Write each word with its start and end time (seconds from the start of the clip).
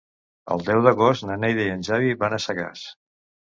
El 0.55 0.63
deu 0.69 0.81
d'agost 0.87 1.27
na 1.31 1.37
Neida 1.45 1.63
i 1.67 1.75
en 1.75 1.85
Xavi 1.91 2.19
van 2.25 2.37
a 2.37 2.43
Sagàs. 2.49 2.91